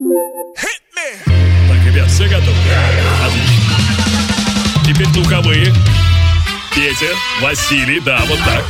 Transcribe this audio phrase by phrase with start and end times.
[0.00, 2.56] Так, ребят, все готовы?
[3.24, 3.76] Отлично.
[4.84, 5.72] Теперь духовые.
[6.74, 8.64] Петя, Василий, да, вот так.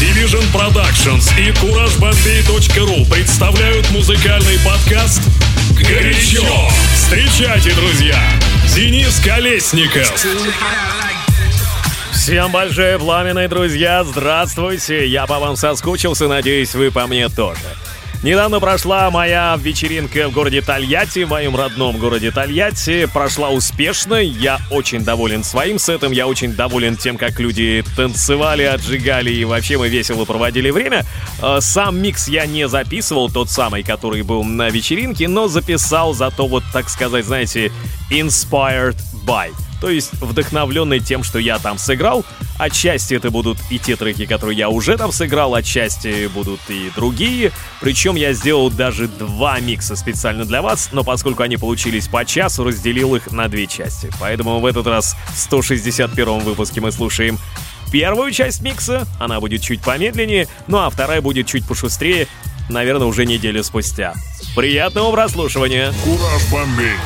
[0.00, 5.22] Division Productions и CourageBombay.ru представляют музыкальный подкаст
[5.76, 6.44] «Горячо».
[6.94, 8.16] Встречайте, друзья,
[8.72, 10.12] Денис Колесников.
[12.12, 15.08] Всем большое пламенные друзья, здравствуйте!
[15.08, 17.60] Я по вам соскучился, надеюсь, вы по мне тоже.
[18.24, 23.04] Недавно прошла моя вечеринка в городе Тольятти, в моем родном городе Тольятти.
[23.04, 29.30] Прошла успешно, я очень доволен своим сетом, я очень доволен тем, как люди танцевали, отжигали
[29.30, 31.04] и вообще мы весело проводили время.
[31.42, 36.46] Э, сам микс я не записывал, тот самый, который был на вечеринке, но записал зато
[36.46, 37.70] вот, так сказать, знаете,
[38.10, 39.50] inspired by
[39.84, 42.24] то есть вдохновленный тем, что я там сыграл.
[42.58, 47.52] Отчасти это будут и те треки, которые я уже там сыграл, отчасти будут и другие.
[47.82, 52.64] Причем я сделал даже два микса специально для вас, но поскольку они получились по часу,
[52.64, 54.08] разделил их на две части.
[54.18, 57.38] Поэтому в этот раз в 161 выпуске мы слушаем
[57.92, 62.26] первую часть микса, она будет чуть помедленнее, ну а вторая будет чуть пошустрее,
[62.70, 64.14] наверное, уже неделю спустя.
[64.56, 65.92] Приятного прослушивания!
[66.04, 66.96] Кураж Бомбей!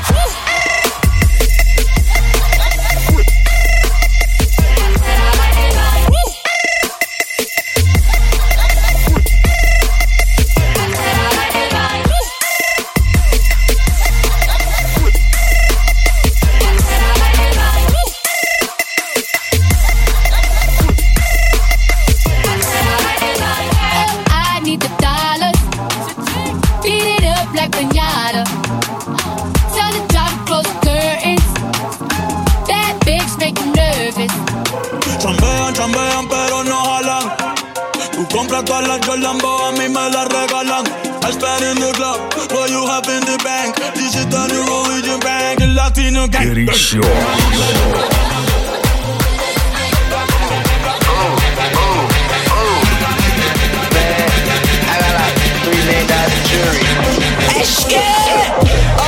[38.38, 40.86] Compra todas las a mí me las regalan.
[41.26, 42.20] I spend in the club,
[42.52, 43.76] what you have in the bank.
[43.96, 46.70] Religion bank, el latino gang.
[46.72, 47.00] Show.
[47.00, 47.04] I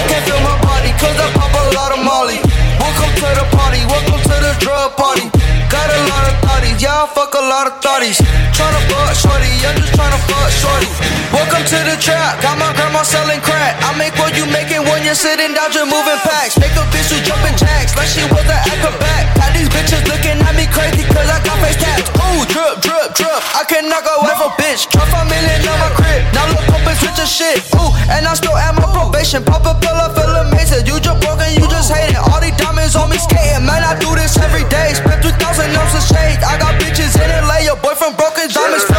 [0.08, 2.40] can feel my body, cause I pop a lot of molly.
[2.82, 5.30] Welcome to the party, welcome to the drug party.
[5.70, 6.82] Got a lot of thotties,
[7.30, 8.18] fuck a lot of thotties.
[8.50, 10.90] Tryna fuck shorty, I'm just tryna fuck shorty.
[11.30, 13.78] Welcome to the trap, got my grandma selling crack.
[13.86, 16.58] I make what you making when you're sitting down, just moving packs.
[16.58, 19.30] Make a bitch who jumping jacks like she was an acrobat.
[19.38, 22.10] Got these bitches looking at me crazy cause I got face tats.
[22.18, 23.40] Ooh, drip, drip, drip.
[23.54, 24.90] I can knock her off a bitch.
[24.90, 26.26] Drop a million on my crib.
[26.34, 27.62] Now look up and switch a shit.
[27.78, 29.46] Ooh, and I still at my probation.
[29.46, 30.82] Pop a pill, I feel amazing.
[30.82, 32.18] You just broken, you just hate it.
[32.18, 33.62] All these diamonds on me skating.
[33.62, 34.98] Man, I do this every day.
[34.98, 36.42] Spent 2,000 ounces of shade.
[36.42, 37.58] I got bitches in LA.
[37.64, 38.98] Your boyfriend broke his diamonds fake.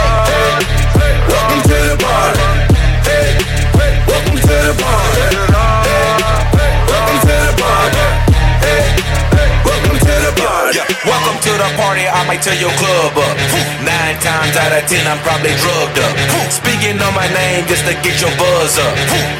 [1.27, 2.41] Welcome to the party.
[3.05, 3.37] Hey,
[4.05, 5.21] welcome to the party.
[6.91, 8.03] Welcome to the party.
[8.61, 8.83] Hey,
[9.65, 10.77] welcome to the party.
[10.77, 13.35] Yeah, welcome to the party, I might tear your club up.
[13.81, 16.13] Nine times out of ten, I'm probably drugged up.
[16.53, 18.93] Speaking on my name just to get your buzz up.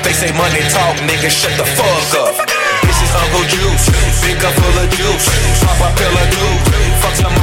[0.03, 2.35] They say money talk, nigga, shut the fuck up.
[2.83, 3.85] This is Uncle Juice,
[4.25, 5.27] big cup full of juice.
[5.61, 6.90] Pop a pill fuck some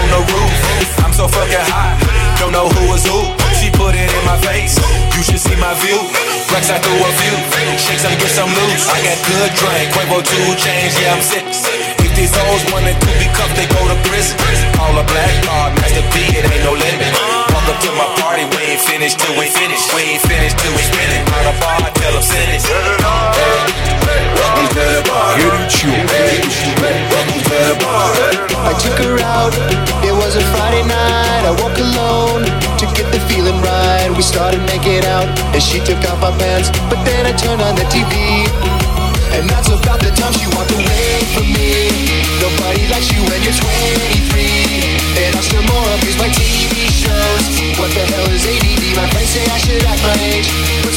[0.08, 0.52] on the roof.
[1.04, 2.00] I'm so fucking hot,
[2.40, 3.20] don't know who is who.
[3.58, 4.78] She put it in my face,
[5.16, 5.98] you should see my view.
[6.48, 7.36] Flex I threw a few,
[7.76, 8.88] shake some, get some loose.
[8.88, 11.44] I got good drink, Quavo two chains, yeah I'm sick.
[12.00, 14.36] If these hoes wanted to be cuffed, they go to prison.
[35.58, 36.70] And she took off my pants.
[36.86, 38.46] But then I turned on the TV,
[39.34, 41.90] and that's about the time she walked away from me.
[42.38, 47.44] Nobody likes you when you're 23, and I still more abuse my TV shows.
[47.74, 48.94] What the hell is ADD?
[48.94, 50.87] My friends say I should act my age.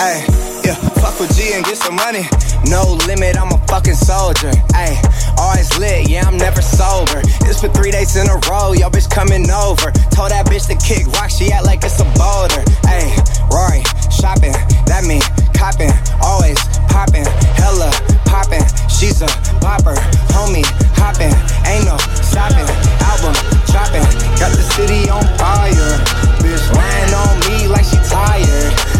[0.00, 0.24] Money.
[0.64, 2.24] Yeah, fuck with G and get some money.
[2.66, 4.52] No limit, I'm a fucking soldier.
[4.72, 4.96] Hey,
[5.36, 7.20] always lit, yeah, I'm never sober.
[7.48, 9.90] It's for three days in a row, yo bitch coming over.
[10.12, 12.62] Told that bitch to kick rock, she act like it's a boulder.
[12.84, 13.12] Hey,
[13.52, 13.82] Rory,
[14.12, 14.56] shopping,
[14.88, 15.22] that mean
[15.56, 16.58] copping, always
[16.88, 17.26] popping,
[17.56, 17.90] hella
[18.28, 18.64] popping.
[18.88, 19.28] She's a
[19.60, 19.96] popper,
[20.32, 20.64] homie,
[20.96, 21.32] hopping,
[21.68, 22.68] ain't no stopping.
[23.04, 23.34] Album
[23.68, 24.04] dropping,
[24.36, 25.92] got the city on fire.
[26.40, 28.99] Bitch lying on me like she tired.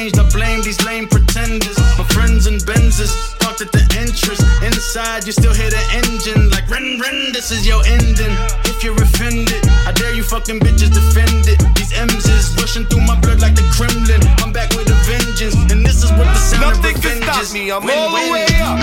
[0.00, 1.76] changed, I blame these lame pretenders.
[1.98, 4.40] My friends and Benzes parked at the entrance.
[4.64, 6.48] Inside, you still hear the engine.
[6.48, 8.32] Like, ren, ren, this is your ending.
[8.64, 11.60] If you're offended, I dare you fucking bitches defend it.
[11.76, 14.20] These M's is rushing through my blood like the Kremlin.
[14.40, 17.24] I'm back with a vengeance, and this is what the sound Nothing of can revenge
[17.24, 17.52] stop is.
[17.52, 18.32] me, I'm Win, all the win.
[18.32, 18.80] way up.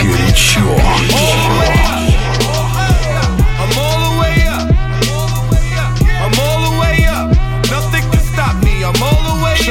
[0.00, 0.64] Горячо.
[0.80, 1.73] I'm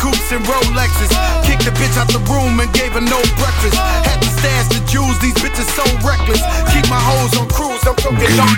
[0.00, 1.12] coupes and Rolexes.
[1.44, 3.76] Kicked the bitch out the room and gave her no breakfast.
[3.76, 6.40] Had to stash the Jews, these bitches so reckless.
[6.72, 8.56] Keep my hoes on cruise, I'm cooking on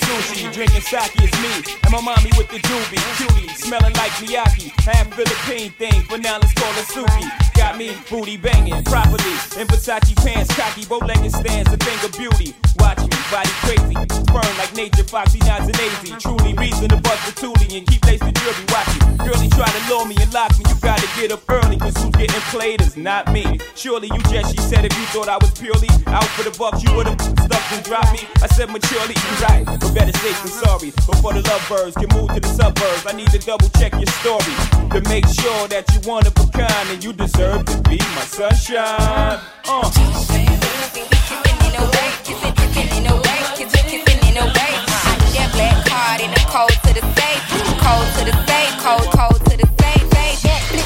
[0.00, 1.52] sushi, drinking sake is me.
[1.84, 4.70] And my mommy with the doobie, cutie, smelling like Miyaki.
[4.86, 7.54] Half Philippine thing, but now let's call it Suki.
[7.54, 9.34] Got me booty banging properly.
[9.58, 12.54] In Versace pants, cocky, bow-legged stands, a thing of beauty.
[12.78, 13.94] Watch me body crazy.
[14.34, 16.12] Burn like nature, foxy, nods and lazy.
[16.18, 18.64] Truly reason to bust the toolie and keep the jewelry.
[18.74, 19.16] Watch me.
[19.24, 20.64] Girlie try to lure me and lock me.
[20.68, 23.58] You gotta get up early, cause who's getting played is not me.
[23.74, 26.82] Surely you just, she said, if you thought I was purely out for the bucks,
[26.82, 28.26] you would've stuck and dropped me.
[28.42, 30.90] I said maturely, you right, but better safe than sorry.
[30.90, 34.54] Before the lovebirds can move to the suburbs, I need to double check your story
[34.90, 38.26] to make sure that you one of a kind and you deserve to be my
[38.26, 39.38] sunshine.
[39.64, 41.19] Uh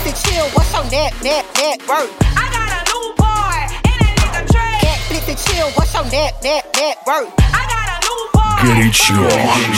[0.04, 0.44] the chill.
[0.52, 2.12] What's your net, net, net worth?
[2.36, 3.56] I got a new boy
[3.88, 4.80] and a nigga trippin'.
[4.84, 5.68] Can't flip the chill.
[5.72, 7.32] What's your net, net, net worth?
[7.40, 8.52] I got a new boy.
[8.62, 9.30] You ain't chill.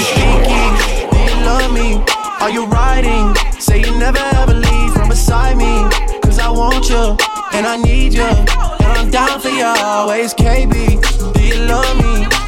[0.02, 0.74] Speaking.
[1.14, 2.02] Do you love me?
[2.42, 3.34] Are you riding?
[3.60, 5.86] Say you never ever leave from beside me.
[6.22, 7.16] 'Cause I want you
[7.52, 10.98] and I need you and I'm down for you always, KB.
[11.34, 12.35] Do you love me?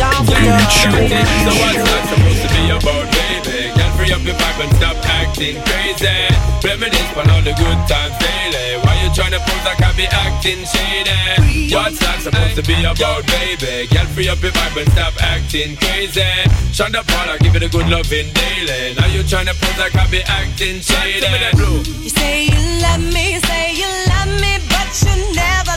[0.00, 0.56] I'm for you.
[1.44, 3.72] So what's that supposed to be about, baby?
[3.76, 6.08] Can't free up your vibe and stop acting crazy.
[6.62, 8.78] Reminisce on all the good times daily.
[8.86, 11.74] Why you trying to pose like I be acting shady?
[11.74, 13.88] What's that supposed to be about, baby?
[13.90, 16.22] Can't free up your vibe and stop acting crazy.
[16.70, 18.94] Shonda Paula, give it a good loving daily.
[18.94, 21.26] Now you trying to pose like I be acting shady.
[22.00, 25.76] You say you love me, say you love me, but you never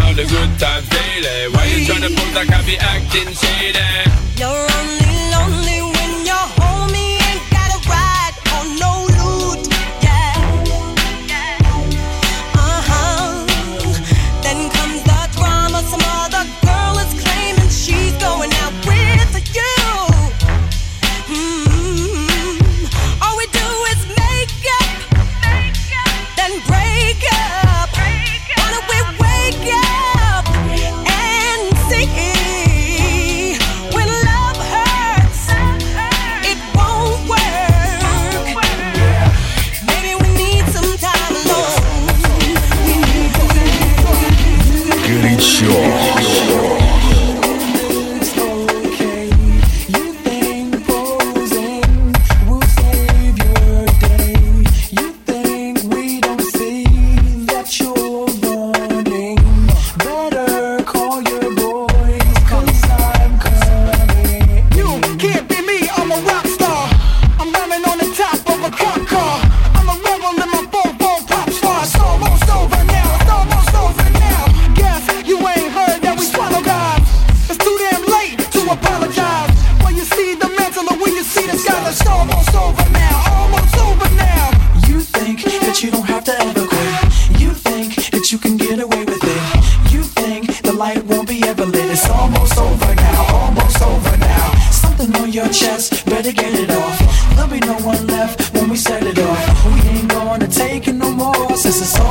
[0.00, 1.52] all the good times daily.
[1.52, 3.82] Why you tryna pull that I be acting shady?
[4.40, 4.71] You're
[101.52, 102.01] This is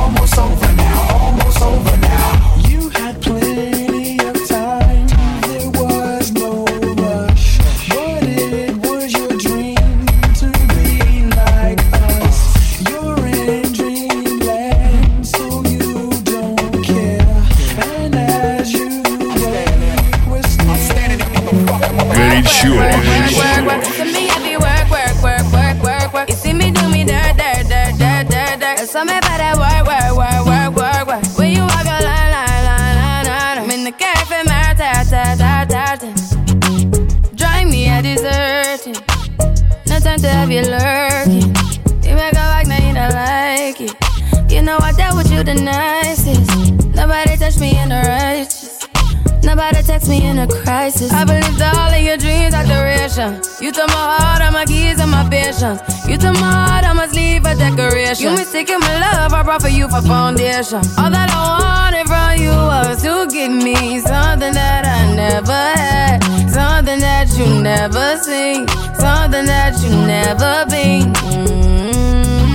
[60.72, 60.90] potion.
[60.98, 66.20] All that I wanted from you was to give me something that I never had,
[66.50, 68.66] something that you never seen,
[68.98, 71.12] something that you never been.
[71.12, 72.50] Mm-hmm.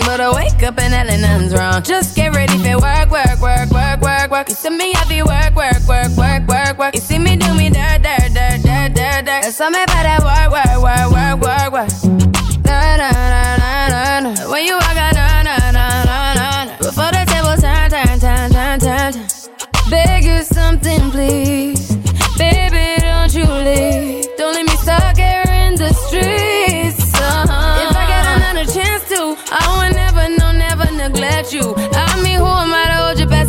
[0.00, 1.82] But I wake up and that nothing's wrong.
[1.82, 4.48] Just get ready for work, work, work, work, work, work.
[4.48, 6.94] You see me, I be work, work, work, work, work, work.
[6.94, 9.42] You see me do me dirt, dirt, dirt, dirt, dirt, dirt.
[9.42, 12.21] That's something about that work, work, work, work, work, work.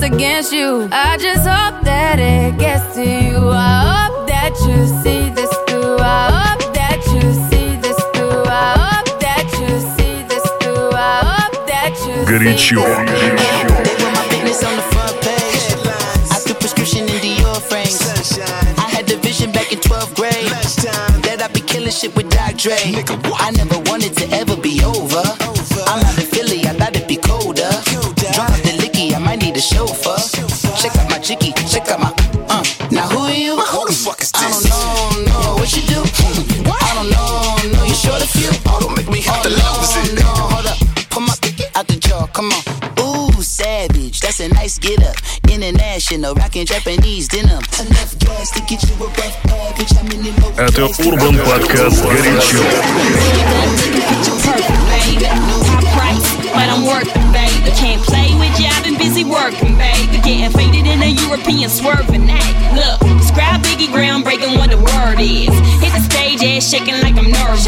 [0.04, 0.90] against you.
[0.92, 3.50] I just hope that it gets to you.
[3.50, 5.98] I hope that you see this through.
[6.00, 8.44] I hope that you see this through.
[8.46, 10.92] I hope that you see this through.
[10.92, 12.84] I hope that you Горячо.
[12.84, 13.84] see this through.
[21.94, 22.74] Shit with Doc Dre.
[22.74, 25.22] I never wanted to ever be over.
[25.86, 26.23] I'm not
[29.53, 30.17] Girl, chauffeur.
[30.81, 32.15] Check out my jiggy, check out my.
[32.49, 32.65] Uh.
[32.91, 33.57] Now who are you?
[33.61, 34.65] Who the fuck is I this?
[34.65, 36.00] don't know, no, what you do?
[36.00, 38.49] I don't know, no, you short a few.
[38.65, 40.19] Oh, don't make me have to no, lose it.
[40.19, 40.79] no, hold up,
[41.11, 42.62] put my pinky out the jaw, come on.
[43.05, 45.17] Ooh, savage, that's a nice get up.
[45.50, 47.61] International, rockin' Japanese denim.
[47.85, 49.93] Enough gas to get you a rough package.
[49.99, 52.65] I'm in the Это Урбан Подкаст «Горячо».
[54.49, 57.42] High price, but I'm working, baby.
[59.34, 60.22] working, baby.
[60.22, 62.54] Getting faded in a European swerving act.
[62.78, 65.50] Look, describe Biggie groundbreaking what the word is.
[65.82, 67.66] Hit the stage, ass shaking like I'm nervous.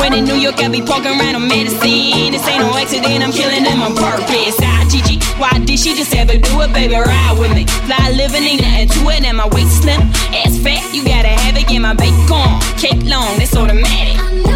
[0.00, 2.32] When in New York, I be poking around on medicine.
[2.32, 4.56] This ain't no accident, I'm killing them on purpose.
[4.64, 6.96] Ah, Gigi, why did she just ever do it, baby?
[6.96, 7.64] Ride with me.
[7.86, 10.00] Fly living, ain't nothing to it, and my waist slim.
[10.32, 12.48] Ass fat, you gotta have it, get my bacon.
[12.80, 14.53] Cake long, that's automatic.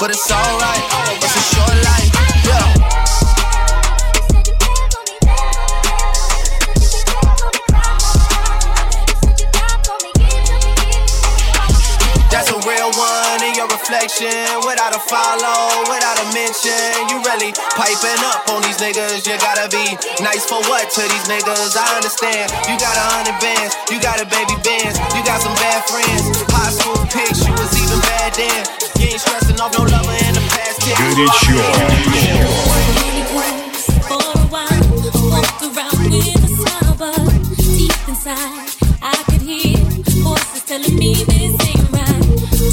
[0.00, 0.80] But it's alright.
[1.20, 2.08] It's a short life.
[12.32, 14.32] That's a real one in your reflection.
[14.64, 16.72] Without a follow, without a mention.
[17.12, 19.28] You really piping up on these niggas.
[19.28, 19.84] You gotta be
[20.24, 21.76] nice for what to these niggas?
[21.76, 22.48] I understand.
[22.64, 26.40] You got a hundred bands, you got a baby bands, you got some bad friends.
[26.48, 27.79] High school pics, you was
[28.10, 28.62] bad then.
[28.98, 30.78] You ain't stressing off no lover in the past.
[30.82, 31.60] Good you.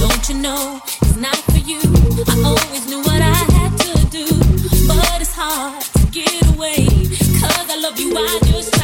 [0.04, 1.82] Don't you know it's not for you?
[2.32, 4.26] I always knew what I had to do,
[4.89, 6.86] but it's hard to get away.
[7.41, 8.78] Cause I love you, I just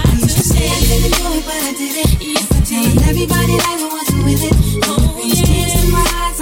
[3.13, 4.83] Everybody like was with it.
[4.87, 5.12] Oh,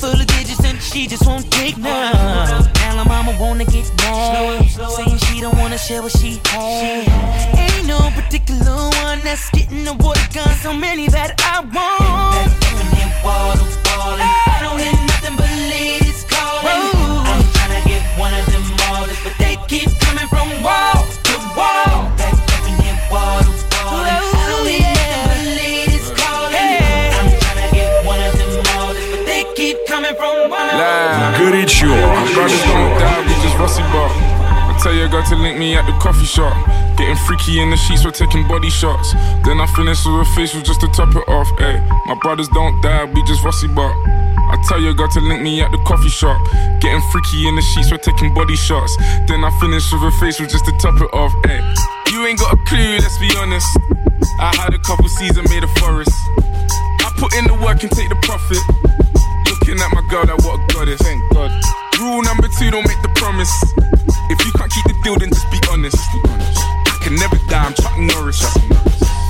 [0.00, 2.70] full of digits and she just won't take none.
[3.00, 7.58] Now mama wanna get mad, saying she don't wanna share what she has.
[7.58, 11.72] Ain't no particular one that's getting the water gun, so many that I want.
[12.34, 13.80] That infinite wall to
[14.22, 15.89] I don't hear nothing but leave.
[34.68, 36.52] I tell your girl to link me at the coffee shop.
[36.98, 39.12] Getting freaky in the sheets, we're taking body shots.
[39.44, 41.48] Then I finish with a facial just to top it off.
[41.58, 43.88] Ay, my brothers don't die, we just rusty bar.
[43.88, 46.36] I tell your girl to link me at the coffee shop.
[46.80, 48.94] Getting freaky in the sheets, we're taking body shots.
[49.24, 51.32] Then I finish with a facial just to top it off.
[51.48, 51.64] Ay,
[52.12, 53.66] you ain't got a clue, let's be honest.
[54.40, 56.12] I had a couple seasons made a forest.
[57.00, 58.60] I put in the work and take the profit.
[59.70, 60.98] Looking at my girl, that what a goddess.
[60.98, 61.46] Thank God.
[62.02, 63.54] Rule number two, don't make the promise.
[64.26, 65.94] If you can't keep the deal, then just be honest.
[66.90, 68.42] I can never die, I'm Chuck Norris.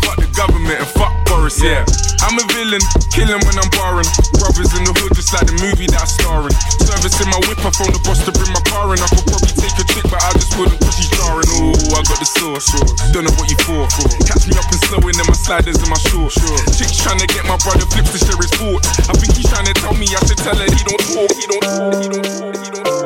[0.01, 1.85] Fuck the government and fuck Boris, yeah.
[2.25, 2.81] I'm a villain,
[3.13, 4.09] killing when I'm barring.
[4.41, 6.57] Brothers in the hood, just like the movie that I'm starring.
[6.89, 9.01] Service in my whip, I phone the boss to bring my car in.
[9.05, 11.46] I could probably take a chick, but I just wouldn't cause she's jarring.
[11.62, 12.66] Ooh, I got the sauce.
[13.14, 13.86] Don't know what you for.
[14.26, 16.36] Catch me up and slowing in my sliders and my shorts.
[16.78, 18.86] Chick's trying to get my brother flips to share his sport.
[19.10, 21.46] I think he's trying to tell me I should tell her he don't talk, he
[21.46, 23.06] don't talk, he don't talk, he don't talk.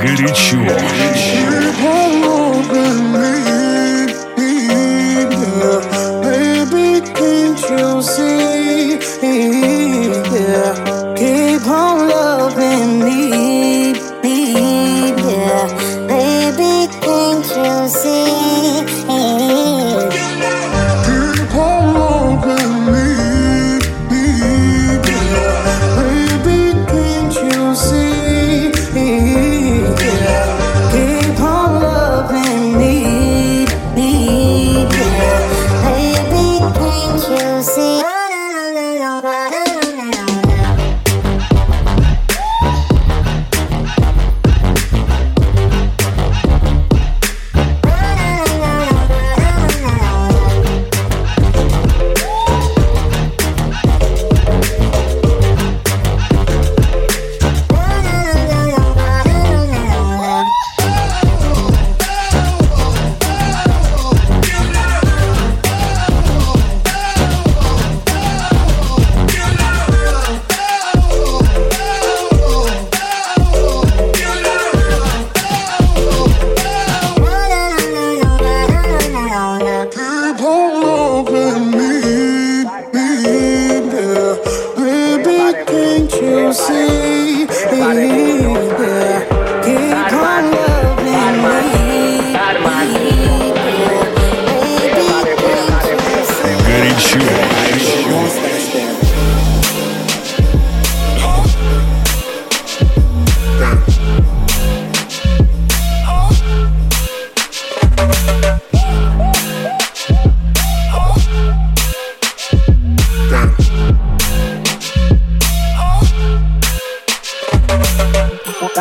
[0.00, 0.60] Горячо.
[6.22, 9.59] Baby, can't you see?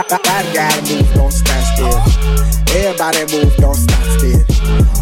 [0.08, 2.00] Bad guy move, don't stand still.
[2.74, 4.44] Everybody move, don't stand still.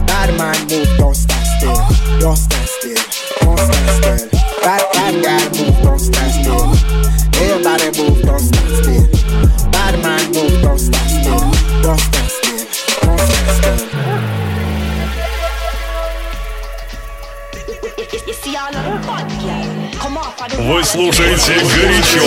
[0.06, 1.76] Bad man move, don't stand still.
[2.18, 2.96] Don't stand still.
[3.40, 4.28] Don't stand still.
[4.60, 6.74] Bad bad guy move, don't stand still.
[7.40, 9.06] Everybody move, don't stand still.
[9.70, 11.52] Bad man move, don't stand still.
[11.82, 12.66] Don't stand still.
[13.02, 13.88] Don't stand still.
[18.26, 19.77] You see all of them fun, girl.
[19.99, 22.23] Come off of the Вы слушаете «Горячо».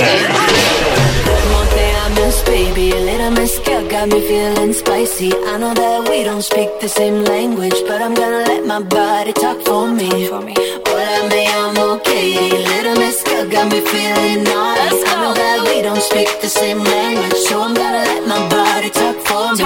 [1.52, 5.32] One thing I miss, baby, a little miss girl got me feeling spicy.
[5.32, 9.32] I know that we don't speak the same language, but I'm gonna let my body
[9.32, 10.08] talk for me.
[10.28, 12.64] Hola, me llamo Katie.
[12.70, 15.04] Little miss girl got me feeling naughty.
[15.06, 18.90] I know that we don't speak the same language, so I'm gonna let my body
[18.90, 19.64] talk for me.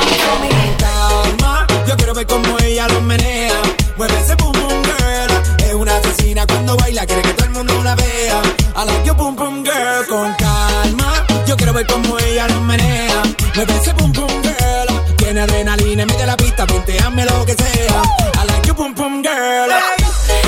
[0.79, 3.61] Calma, yo quiero ver cómo ella lo menea.
[3.97, 5.31] Mueve ese boom boom girl.
[5.66, 8.41] Es una asesina cuando baila, quiere que todo el mundo la vea.
[8.76, 10.06] I like your boom boom girl.
[10.10, 13.24] Con calma, yo quiero ver cómo ella lo menea.
[13.56, 15.15] Mueve ese boom boom girl.
[15.18, 18.02] Tiene adrenalina en medio de la pista, hazme lo que sea.
[18.41, 19.70] I like your boom boom girl.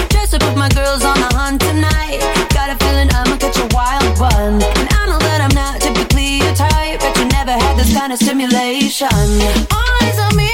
[0.09, 2.19] Just to put my girls on the hunt tonight.
[2.53, 4.61] Got a feeling I'ma catch a wild one.
[4.61, 8.11] And I know that I'm not typically your type, but you never had this kind
[8.11, 9.07] of stimulation.
[9.71, 10.49] Eyes on me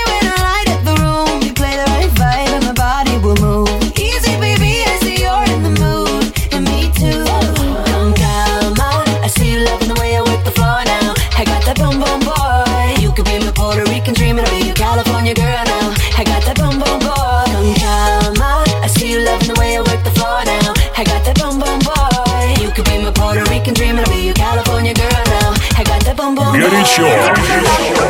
[26.73, 28.02] Martin sure.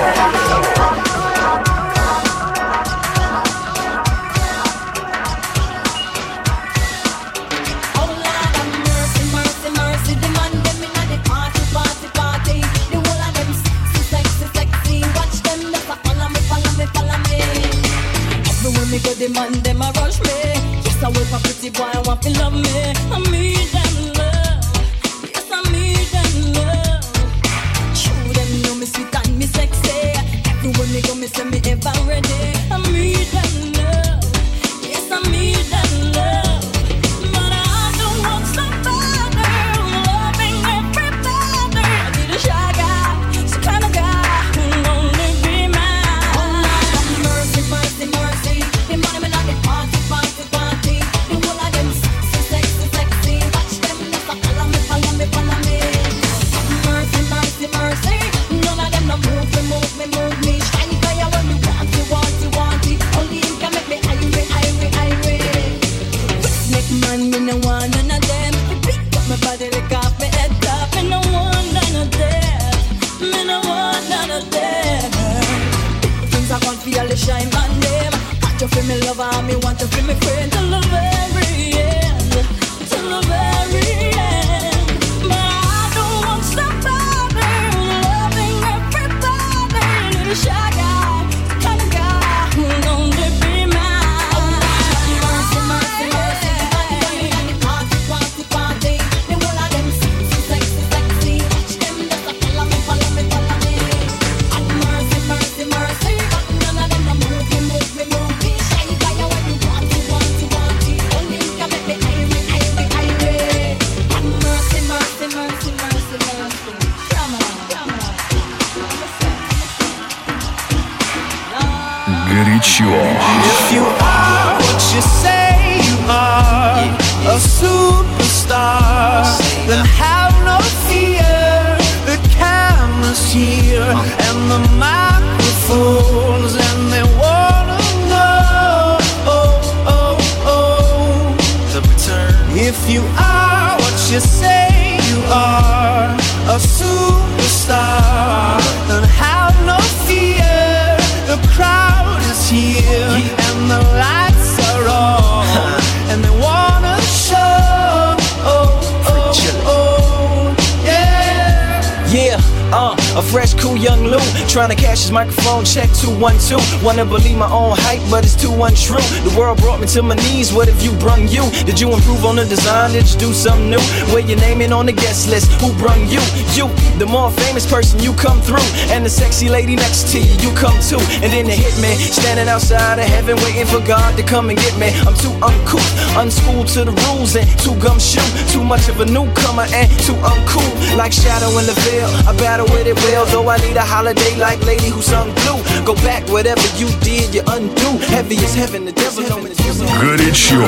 [164.54, 166.62] Trying to cash his microphone check 212.
[166.86, 169.02] Wanna believe my own hype, but it's too untrue.
[169.26, 170.54] The world brought me to my knees.
[170.54, 171.42] What if you brung you?
[171.66, 172.94] Did you improve on the design?
[172.94, 173.82] Did you do something new?
[174.14, 175.50] Where your name on the guest list?
[175.58, 176.22] Who brung you?
[176.54, 176.70] You,
[177.02, 178.62] the more famous person, you come through.
[178.94, 181.02] And the sexy lady next to you, you come too.
[181.26, 184.60] And then the hit me, standing outside of heaven, waiting for God to come and
[184.60, 184.94] get me.
[185.10, 188.22] I'm too uncouth, unschooled to the rules, and too gumshoe.
[188.54, 190.70] Too much of a newcomer and too uncool.
[190.94, 193.26] Like shadow in the veil, I battle with it well.
[193.26, 195.60] Though I need a holiday like lady who sung blue.
[195.86, 197.90] Go back, whatever you did, you undo.
[198.12, 199.88] Heavy as heaven, the devil on the devil.
[200.04, 200.68] Good, it's your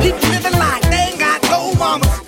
[0.00, 2.27] People living like they ain't got no mama.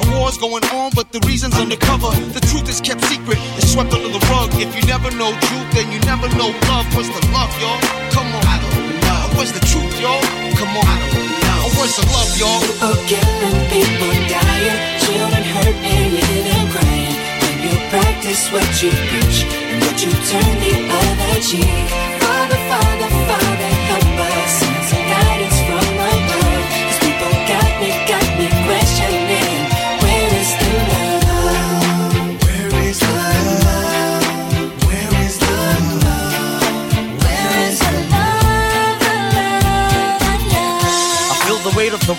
[0.21, 2.13] A war what's going on, but the reason's undercover.
[2.37, 4.53] The truth is kept secret, it's swept under the rug.
[4.53, 6.85] If you never know truth, then you never know love.
[6.93, 7.81] What's the love, y'all?
[8.13, 8.45] Come on.
[8.45, 9.21] I don't know.
[9.33, 10.21] What's the truth, y'all?
[10.61, 10.85] Come on.
[10.85, 11.73] I don't know.
[11.73, 12.61] What's the love, y'all?
[12.61, 17.17] People killing, people dying, children hurt and living crying.
[17.41, 21.89] When you practice what you preach and what you turn the other cheek.
[22.21, 23.50] Father, Father, Father,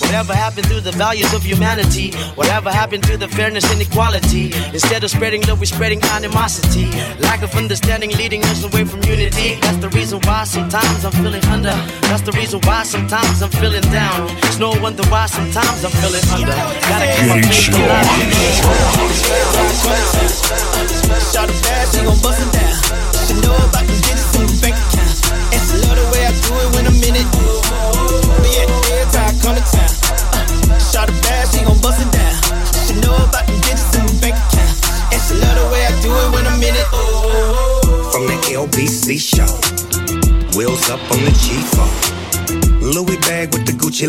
[0.00, 2.12] Whatever happened to the values of humanity?
[2.34, 4.52] Whatever happened to the fairness and equality?
[4.72, 6.90] Instead of spreading love, we're spreading animosity.
[7.20, 9.54] Lack of understanding leading us away from unity.
[9.60, 11.74] That's the reason why sometimes I'm feeling under.
[12.10, 14.28] That's the reason why sometimes I'm feeling down.
[14.48, 16.58] It's no wonder why sometimes I'm feeling under.
[16.90, 19.14] Gotta keep my faith alive.
[21.32, 22.74] Shot a bad, she gon' bust it down.
[23.26, 25.18] She know about them digits in the bank account.
[25.54, 28.13] And she love the way I do it when I'm in it.
[29.12, 29.90] Town.
[30.32, 31.12] Uh, shot a
[31.52, 32.34] she gon' bust it down.
[32.86, 34.76] She know about them in the bank account.
[35.12, 36.88] And she love the way I do it when I'm in it.
[38.12, 39.50] From the LBC show.
[40.56, 42.14] Wheels up on the G4.
[42.80, 44.08] Louis bag with the Gucci.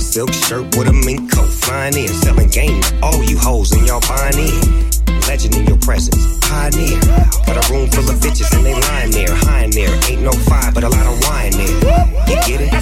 [0.00, 1.50] Silk shirt with a mink coat.
[1.50, 2.80] Flying in, selling game.
[2.82, 4.93] to All you hoes and y'all buying in.
[5.28, 6.38] Legend in your presence.
[6.40, 7.00] Pioneer.
[7.46, 9.34] Got a room full of bitches and they lying there.
[9.34, 9.94] High in there.
[10.10, 12.04] Ain't no fire, but a lot of wine there.
[12.28, 12.72] You get it?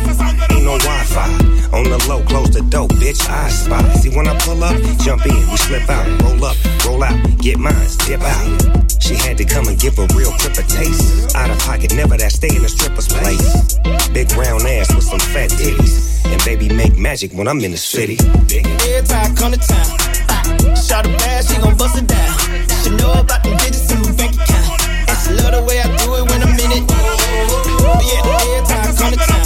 [0.52, 1.52] Ain't no Wi Fi.
[1.72, 3.28] On the low, close the door, bitch.
[3.28, 3.82] I spy.
[3.94, 7.58] See when I pull up, jump in, we slip out, roll up, roll out, get
[7.58, 7.74] mine,
[8.06, 8.92] dip out.
[9.00, 11.34] She had to come and give a real crip a taste.
[11.34, 13.78] Out of pocket, never that stay in a stripper's place.
[14.12, 16.24] Big round ass with some fat titties.
[16.26, 18.16] And baby make magic when I'm in the city.
[18.20, 20.31] Every time I come to town.
[20.76, 22.34] Shot a bad, she gon' bust it down.
[22.82, 24.80] She know about them digits in the bank account.
[25.08, 26.84] And she love the way I do it when I'm in it.
[26.88, 29.42] But yeah, every time I come to town.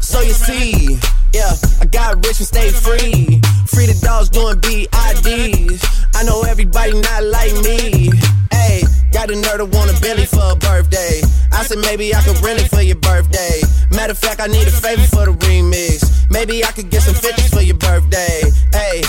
[0.00, 0.98] So you see,
[1.32, 3.40] yeah, I got rich and stayed free.
[3.70, 5.84] Free the dogs doing BIDs.
[6.14, 8.10] I know everybody not like me.
[8.50, 8.82] Hey,
[9.12, 11.22] got a nerd to want a Billy for a birthday.
[11.52, 13.60] I said maybe I could rent it for your birthday.
[13.94, 16.02] Matter of fact, I need a favor for the remix.
[16.30, 18.50] Maybe I could get some 50s for your birthday.
[18.72, 19.02] Hey,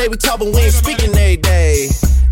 [0.00, 1.88] Say we talk, but we ain't speaking every day.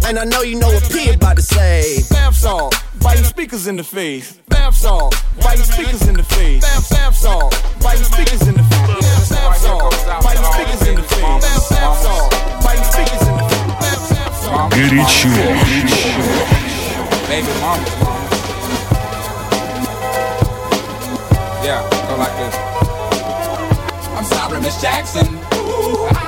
[0.07, 2.03] And I know you know what P about to say.
[2.11, 4.39] Bath salt, biting speakers in the face.
[4.49, 6.61] Bath salt, biting speakers in the face.
[6.61, 7.53] Bath, bath salt,
[7.83, 9.31] biting speakers in the face.
[9.31, 11.23] Bath salt, biting speakers in the face.
[11.23, 12.31] Bath, bath salt,
[12.63, 13.65] biting speakers in the face.
[14.75, 15.31] Горячо.
[17.29, 17.85] Baby mama.
[21.65, 22.55] Yeah, go like this.
[24.17, 25.27] I'm sorry, Miss Jackson.
[25.27, 26.28] Ooh, I am for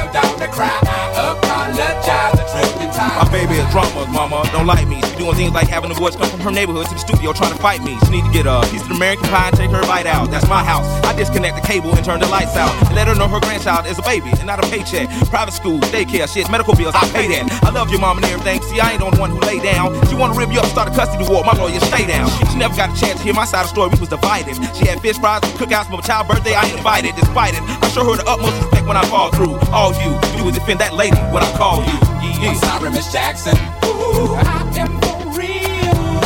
[3.21, 4.43] My baby is drama, mama.
[4.43, 5.01] mama don't like me.
[5.01, 7.53] She doing things like having the boys come from her neighborhood to the studio trying
[7.53, 7.97] to fight me.
[8.05, 10.29] She need to get a piece of American pie and take her bite out.
[10.29, 10.85] That's my house.
[11.05, 12.73] I disconnect the cable and turn the lights out.
[12.87, 15.09] And let her know her grandchild is a baby and not a paycheck.
[15.29, 17.63] Private school, daycare, shit, medical bills, I pay that.
[17.63, 18.60] I love your mom and everything.
[18.71, 19.91] See, I ain't the only one who lay down.
[20.07, 21.43] She wanna rip you up, start a custody war.
[21.43, 22.31] My lawyer, stay down.
[22.47, 23.91] She never got a chance to hear my side of the story.
[23.91, 24.55] We was divided.
[24.79, 26.55] She had fish fries and cookouts for my child's birthday.
[26.55, 27.11] I ain't invited.
[27.19, 29.59] Despite it, I show her the utmost respect when I fall through.
[29.75, 31.99] All you do is defend that lady when I call you.
[32.47, 33.59] I'm sorry, Miss Jackson.
[33.83, 36.23] Ooh, I am for real.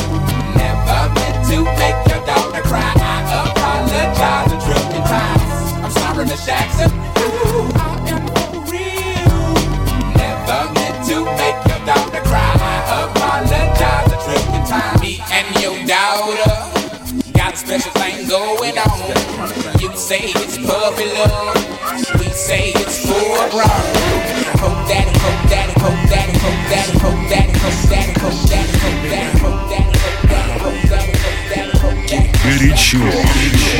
[0.53, 2.93] Never meant to make your daughter cry.
[2.93, 3.25] I
[3.57, 5.49] apologize a trillion times.
[5.81, 7.04] I'm sorry, Miss Jackson.
[17.65, 19.81] Special thing going on.
[19.81, 21.57] You say it's puppy love.
[22.19, 23.65] We say it's full grown.
[24.61, 29.09] Hope daddy, hope daddy, hope daddy, hope daddy, hope daddy, hope daddy, hope daddy, hope
[29.09, 30.44] daddy, hope daddy, hope daddy,
[32.44, 32.98] Горячо.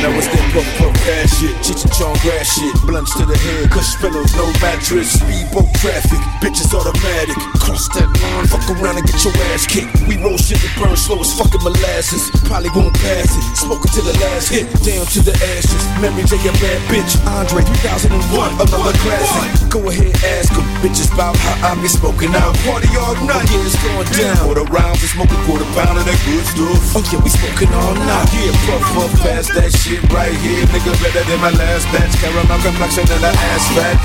[0.01, 3.37] Now it's that pump pump ass shit, Cheech and Chong grass shit, blunts to the
[3.37, 9.05] head, cush pillows, no mattress, speedboat traffic, bitches automatic, cross that line, fuck around and
[9.05, 9.91] get your ass kicked.
[10.07, 14.01] We roll shit that burn slow as fucking molasses, probably won't pass it, smoking to
[14.01, 15.83] the last hit, down to the ashes.
[15.99, 19.69] Memory take a bad bitch, Andre 3001, another classic.
[19.69, 22.53] Go ahead, ask them, bitches about how I be smoking out.
[22.65, 24.37] Party all night, yeah, it's going down.
[24.45, 26.95] Quarter rounds and smoke a quarter pound of that good stuff.
[26.97, 28.27] Oh yeah, we smoking all night.
[28.35, 30.92] Yeah, puff puff past that shit right here, nigga.
[31.02, 32.14] Better than my last batch.
[32.20, 33.96] Caramel complexion and the ass fat.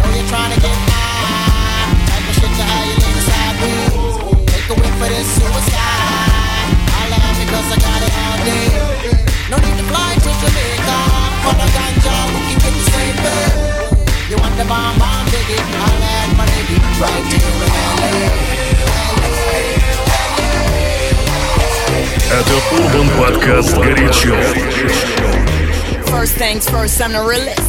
[0.00, 1.94] know you're trying to get mine.
[2.08, 2.52] Type of shit.
[4.50, 5.30] Take a whip for this.
[5.38, 7.06] I
[7.70, 8.66] I got it all day.
[9.50, 10.98] No need to fly to Jamaica.
[11.42, 13.59] For the ganja, we can get the same thing
[14.39, 15.59] You want the bomb, bomb, diggy.
[15.59, 17.69] I'll add my nigga right here in
[17.99, 18.55] LA.
[22.31, 24.35] Это Урбан Подкаст «Горячо».
[26.07, 27.68] First things first, I'm the realest.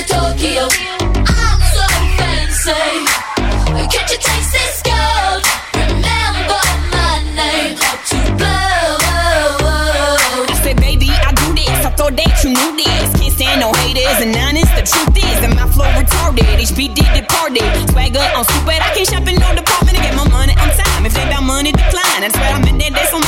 [0.00, 0.64] To Tokyo.
[1.28, 1.84] I'm so
[2.16, 2.72] fancy.
[3.92, 5.42] Can't you taste this gold?
[5.76, 7.76] Remember my name.
[7.76, 8.96] Up to blow.
[9.04, 10.46] Oh, oh.
[10.48, 11.84] I said, baby, I do this.
[11.84, 13.20] I thought that you knew this.
[13.20, 14.72] Can't stand no haters and honest.
[14.76, 16.48] The truth is that my flow retarded.
[16.48, 17.68] HB did departed.
[17.90, 18.80] Swagger on stupid.
[18.80, 21.04] I can't shop in no department to get my money on time.
[21.04, 22.24] If they about money, decline.
[22.24, 23.18] I swear I'm in that day so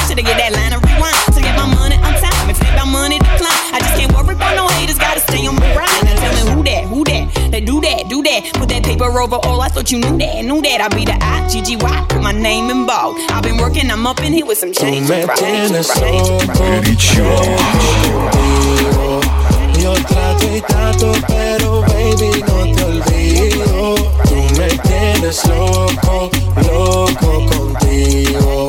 [9.02, 9.60] Uber overall.
[9.60, 10.80] I thought you knew that, knew that.
[10.80, 13.14] I'd be the I G G Y, put my name in ball.
[13.30, 15.08] I've been working, I'm up in here with some change.
[19.82, 23.96] Yo trato y trato, pero baby no te olvido.
[24.28, 26.30] Tú me tienes loco,
[26.70, 28.68] loco contigo.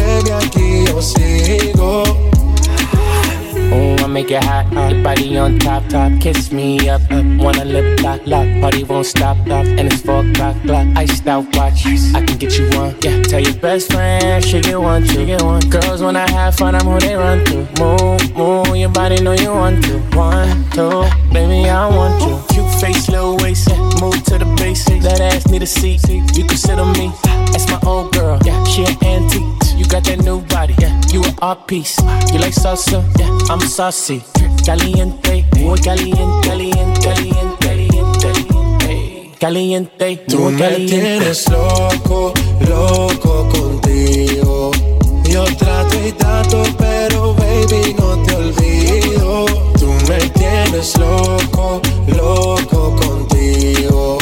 [3.73, 4.71] Ooh, I make make it hot.
[4.91, 7.25] Your body on top, top, kiss me up, up.
[7.39, 9.65] Wanna lip lock, lock, party won't stop, stop.
[9.65, 10.85] And it's four o'clock, clock.
[10.95, 12.95] Iced out watch, I can get you one.
[13.01, 15.61] Yeah, tell your best friend she get one, she get one.
[15.71, 17.57] Girls when I have fun, I'm who they run to.
[17.79, 19.97] Move, move, your body know you want to.
[20.15, 22.37] One, two, baby I want you.
[22.53, 23.77] Cute face, little waist, yeah.
[23.99, 25.05] move to the basics.
[25.05, 26.43] That ass need a seat, you
[31.41, 31.97] art piece.
[32.31, 34.21] You like salsa, yeah, I'm saucy.
[34.65, 39.37] Caliente, muy caliente, caliente, caliente, caliente.
[39.39, 40.99] Caliente, Tú me caliente.
[40.99, 42.31] tienes loco,
[42.69, 44.71] loco contigo.
[45.23, 49.45] Yo trato y trato, pero baby no te olvido.
[49.79, 51.81] Tú me tienes loco,
[52.15, 54.17] loco contigo.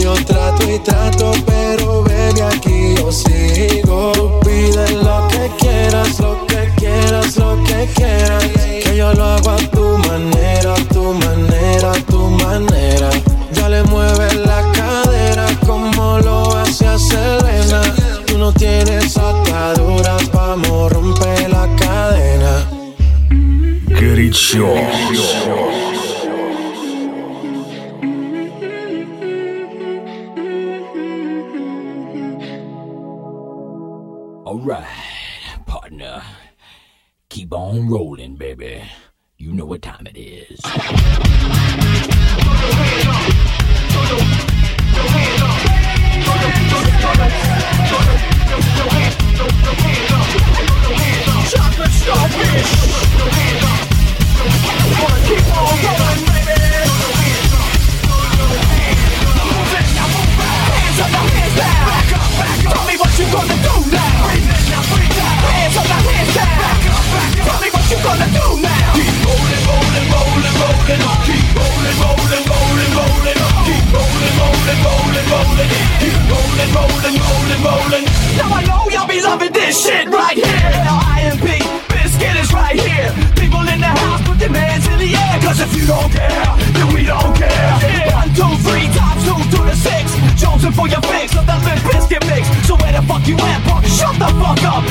[0.00, 4.40] Yo trato y trato, pero baby aquí yo sigo.
[4.40, 6.53] Pide lo que quieras, lo que
[7.83, 8.43] quieras, lo que quieras.
[8.83, 13.09] Que yo lo hago a tu manera, a tu manera, a tu manera.
[13.53, 17.81] Ya le mueve la cadera como lo hace Selena.
[18.25, 22.65] Tú no tienes ataduras, vamos romper la cadena.
[23.87, 24.73] Горячо.
[34.45, 34.87] All right, partner.
[34.99, 35.02] Keep
[37.54, 38.82] On rolling, baby.
[39.38, 40.60] You know what time it is.
[40.60, 40.94] Chocolate
[55.24, 56.58] keep on going, baby.
[60.74, 61.86] Hands up, now hands down.
[61.86, 62.72] Back up, back up.
[62.74, 64.26] Tell me what you gonna do now.
[64.26, 65.38] Breathe in, now breathe out.
[65.54, 66.53] Hands up, now hands down.
[67.94, 68.90] You gonna do now.
[68.98, 70.98] Keep rolling, rolling, rolling, rolling.
[71.30, 73.38] Keep rolling, rolling, rolling, rolling.
[73.62, 75.70] Keep rolling, rolling, rolling, rolling.
[76.02, 78.04] Keep rolling, rolling, rolling, rolling.
[78.34, 80.74] Now I know y'all be loving this shit right here.
[80.90, 81.46] L-I-M-P,
[81.94, 83.14] Bizkit is right here.
[83.38, 85.38] People in the house put their hands in the air.
[85.46, 87.78] Cause if you don't care, then we don't care.
[88.10, 90.10] One, two, three, times two to the six.
[90.34, 92.50] Jonesing for your fix of the Limp Bizkit mix.
[92.66, 93.86] So where the fuck you at, punk?
[93.86, 94.82] Shut the fuck up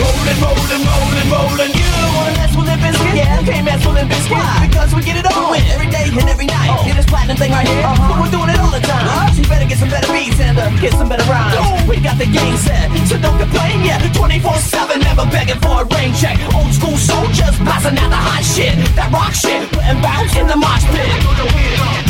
[0.00, 1.72] rolling, rolling, rolling, rolling.
[1.76, 3.14] You wanna mess with Limp Bizkit?
[3.16, 4.40] Yeah, can't mess with Limp Bizkit.
[4.40, 4.66] Why?
[4.66, 5.52] Because we get it on.
[5.52, 6.72] Win every day and every night.
[6.84, 7.84] Hear this platinum thing right here?
[7.84, 8.20] Uh-huh.
[8.20, 9.32] We're doing it all the time.
[9.34, 11.88] So you better get some better beats and uh, get some better rhymes.
[11.88, 13.84] We got the game set, so don't complain.
[13.84, 16.38] Yeah, 24/7, never begging for a rain check.
[16.54, 20.56] Old school soldiers passing out the hot shit, that rock shit, putting bounce in the
[20.56, 21.10] mosh pit.
[21.10, 22.00] Up, now hands down.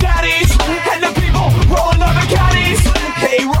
[3.21, 3.60] Hey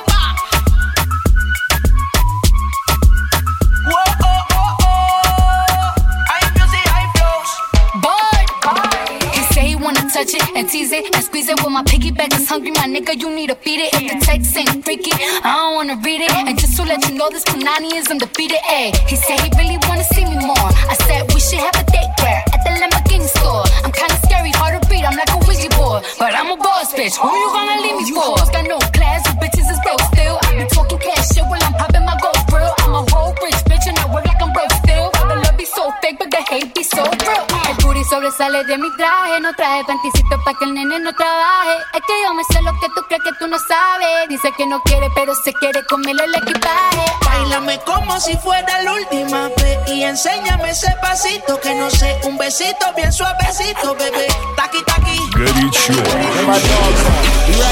[10.91, 13.55] touch it it squeeze it with my piggyback is hungry, my nigga, you need to
[13.55, 13.93] feed it.
[13.93, 16.31] If the text ain't freaky, I don't wanna read it.
[16.31, 18.59] And just to let you know, this Punani is undefeated.
[18.67, 20.69] Ayy, he said he really wanna see me more.
[20.91, 23.63] I said we should have a date where at the Lamborghini store.
[23.85, 25.39] I'm kinda scary, hard to read, I'm like a
[25.79, 26.03] board.
[26.19, 28.35] But I'm a boss bitch, who you gonna leave me for?
[28.35, 30.35] You got no class, you bitches is broke still.
[30.43, 32.73] I be talking cash shit while I'm popping my gold grill.
[32.83, 35.07] I'm a whole rich bitch and I work like I'm broke still.
[35.29, 37.70] The love be so fake, but the hate be so real.
[38.01, 39.39] panty sobresale de mi traje.
[39.41, 41.77] No traje panticito para que el nene no trabaje.
[41.93, 44.27] Es que yo me sé lo que tú crees que tú no sabes.
[44.29, 47.05] Dice que no quiere, pero se quiere comerle el equipaje.
[47.25, 49.79] Bailame como si fuera la última vez.
[49.87, 52.19] Y enséñame ese pasito que no sé.
[52.23, 54.27] Un besito bien suavecito, bebé.
[54.55, 55.19] Taqui, taqui.
[55.35, 55.51] Right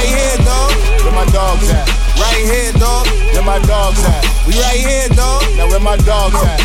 [0.06, 0.72] here, dog.
[1.04, 1.88] Where my dogs at?
[2.80, 3.08] Dog.
[3.34, 3.60] Where my?
[4.48, 5.44] We right here, dog.
[5.58, 6.62] Now where my dogs at?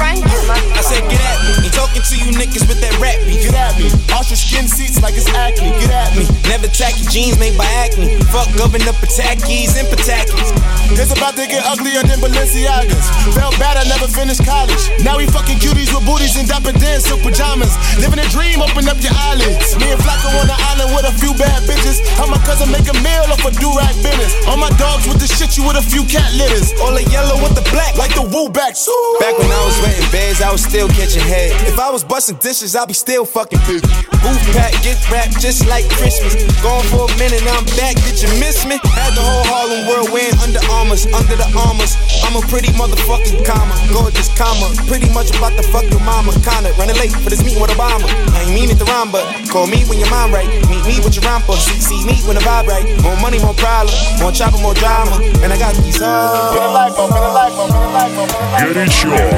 [0.00, 1.50] I said get at me.
[1.64, 3.48] You talking you niggas with that rap beef.
[3.48, 3.88] Get at me.
[4.12, 5.72] Ostrich skin seats like it's acne.
[5.80, 6.26] Get at me.
[6.50, 8.18] Never tacky jeans made by acne.
[8.34, 10.50] Fuck govern up Patakis and Patakis.
[10.98, 13.06] It's about to get uglier than Balenciagas.
[13.32, 14.90] Felt bad I never finished college.
[15.06, 17.70] Now we fucking cuties with booties and Dapper Dan's silk pajamas.
[18.02, 19.78] Living a dream, open up your eyelids.
[19.78, 22.02] Me and Flacko on the island with a few bad bitches.
[22.18, 24.34] Help my cousin make a meal off a do-rag business.
[24.50, 26.74] All my dogs with the shit you with a few cat litters.
[26.82, 27.94] All the yellow with the black.
[27.94, 28.88] Like the woo backs.
[29.20, 31.52] Back when I was renting beds, I was still catching head.
[31.68, 33.86] If I was busting dishes, I'd be still fucking busy.
[34.24, 36.40] Booth pack, get wrapped just like Christmas.
[36.64, 37.92] Gone for a minute, now I'm back.
[38.00, 38.80] Did you miss me?
[38.96, 42.00] Had the whole Harlem world wearing under armors, under the armors.
[42.24, 44.72] I'm a pretty motherfucking comma, gorgeous comma.
[44.88, 46.72] Pretty much about to fuck your mama, kinda.
[46.80, 48.08] Running late for this meeting with Obama.
[48.32, 50.48] I ain't meanin' to rhyme, but call me when your mind right.
[50.72, 51.60] Meet me with your romper.
[51.60, 52.88] See, me when the vibe right.
[53.04, 53.92] More money, more problem.
[54.16, 55.20] More chopper, more drama.
[55.44, 56.56] And I got these hoes.
[56.56, 58.64] Get it life, get it life, get it life, get it life.
[58.64, 59.28] Get it sure.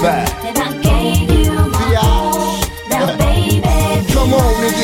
[0.00, 0.47] Back.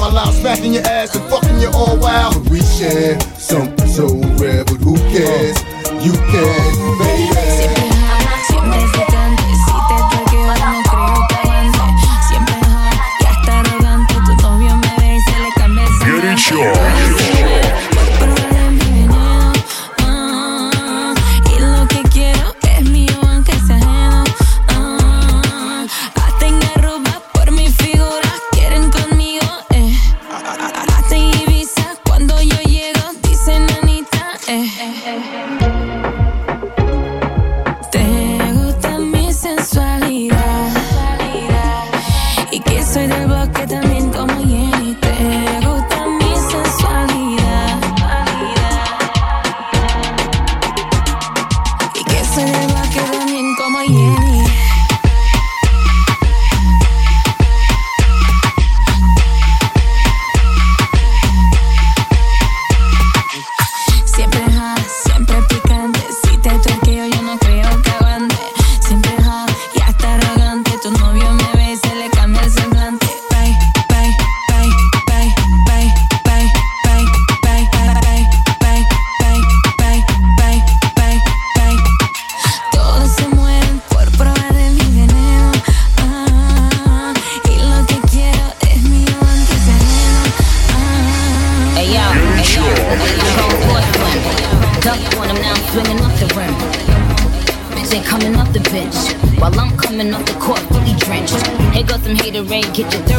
[0.00, 2.48] while I'm smacking your ass and fucking you all wild.
[2.48, 4.06] We share something so
[4.40, 5.62] rare, but who cares?
[6.02, 7.89] You can, baby.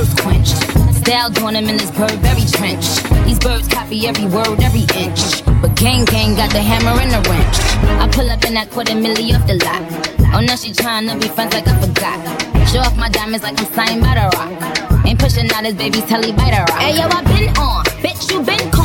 [0.03, 0.57] Thirst quenched.
[0.95, 2.85] Style on him in this Burberry trench.
[3.25, 5.43] These birds copy every word, every inch.
[5.61, 7.57] But gang gang got the hammer and the wrench.
[8.01, 9.81] I pull up in that quarter milli off the lot.
[10.33, 12.67] Oh, now she tryna be friends like I forgot.
[12.69, 15.05] Show off my diamonds like I'm signed by the rock.
[15.05, 16.79] Ain't pushing out his baby's telly by the rock.
[16.79, 18.80] Hey yo, I been on, bitch you been con.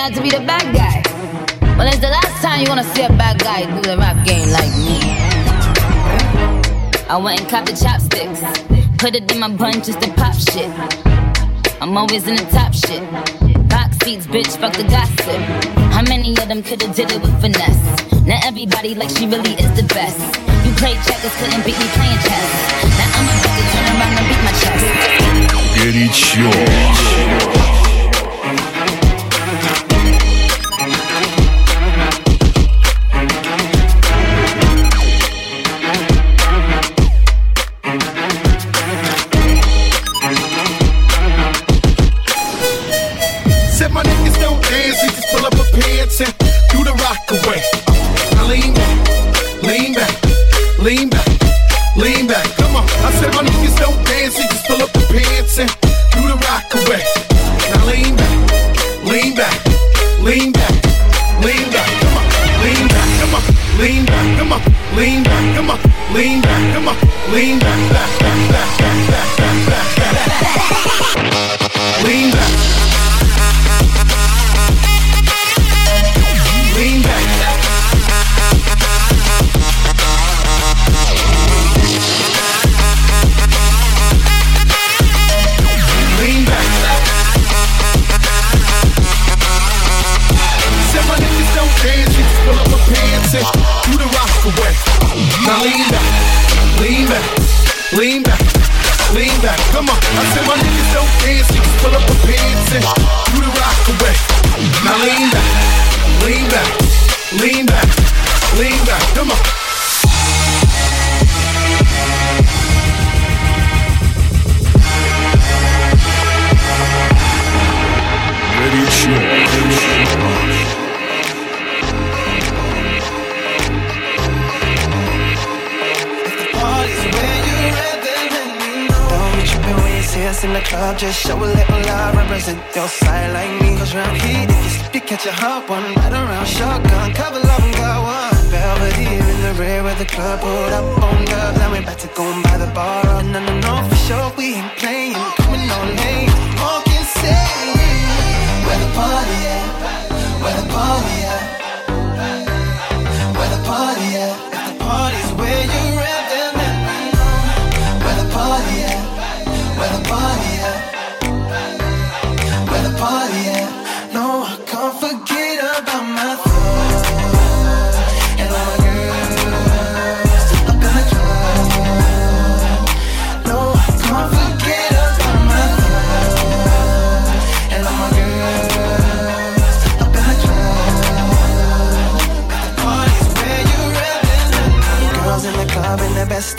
[0.00, 1.02] out to be the bad guy.
[1.76, 4.48] Well, it's the last time you wanna see a bad guy do the rap game
[4.48, 4.98] like me.
[7.08, 8.40] I went and caught the chopsticks,
[8.96, 10.70] put it in my bun just to pop shit.
[11.82, 13.02] I'm always in the top shit.
[13.68, 15.42] Box seats, bitch, fuck the gossip.
[15.92, 17.84] How many of them could've did it with finesse?
[18.24, 20.18] Not everybody like she really is the best.
[20.64, 22.48] You played checkers, couldn't beat me playing chess.
[22.96, 24.88] Now I'm about to turn around and beat my chest.
[25.76, 27.69] Горячо.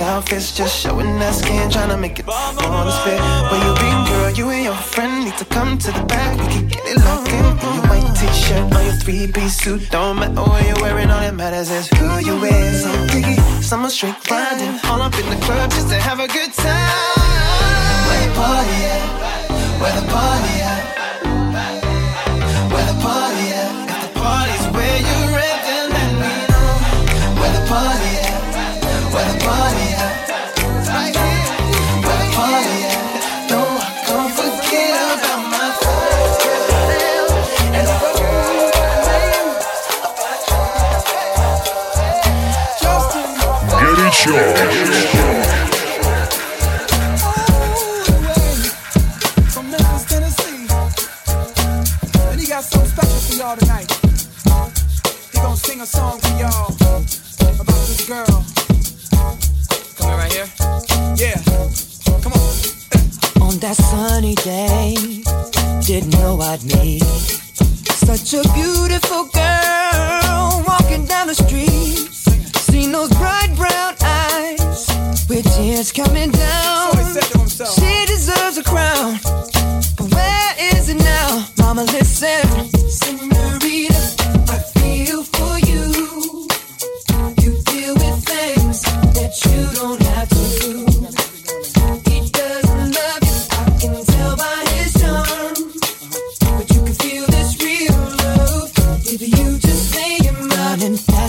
[0.03, 3.20] Outfits, just showing that skin, trying to make it on the spit.
[3.50, 4.30] Where you been, girl?
[4.30, 6.38] You and your friend need to come to the back.
[6.38, 7.44] We can get it locked in.
[7.74, 11.11] Your white t-shirt on your three-piece suit, don't matter what you're wearing.
[11.11, 12.82] All that matters is who you with.
[12.82, 16.53] Some diggy, some straight grinding, all up in the club just to have a good
[16.53, 16.90] time.
[18.09, 19.03] Where the party at?
[19.80, 20.82] Where the party at?
[22.72, 23.70] Where the party at?
[23.88, 27.40] If the party's where you're at, then let me know.
[27.40, 28.11] Where the party
[44.24, 45.21] sure.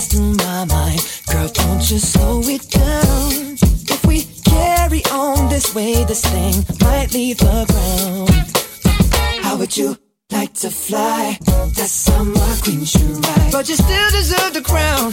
[0.04, 1.00] Fast in my mind,
[1.30, 3.56] girl, don't you slow it down.
[3.62, 9.44] If we carry on this way, this thing might leave the ground.
[9.44, 9.96] How would you
[10.30, 11.38] like to fly.
[11.76, 13.52] That's how my queen should ride.
[13.52, 15.12] But you still deserve the crown.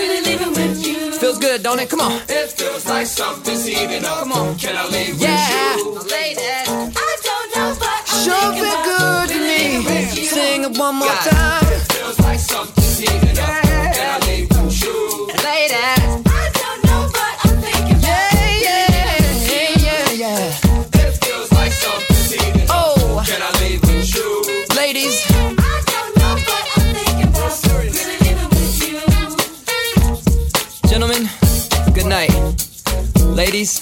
[1.51, 1.89] good, don't it?
[1.89, 2.11] Come on.
[2.29, 4.19] It feels like something's heating up.
[4.19, 4.57] Come on.
[4.57, 5.75] Can I leave Yeah.
[5.75, 6.11] with you?
[6.17, 6.67] Ladies,
[7.05, 10.27] I don't know what I'm Sure feel good to me.
[10.27, 11.65] Sing it one more time.
[11.75, 13.63] It feels like something's heating up.
[13.95, 15.27] Can I leave with you?
[15.43, 16.00] Ladies,
[33.35, 33.81] Ladies,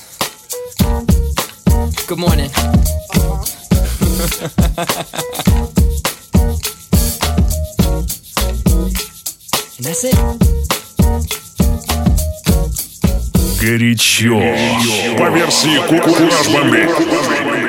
[2.07, 2.49] good morning.
[2.53, 3.45] Uh-huh.
[9.77, 10.15] and that's it.
[13.61, 14.39] Горячо.
[15.17, 17.68] По версии Кукураж Бамбей.